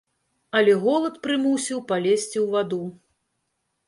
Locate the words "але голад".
0.59-1.19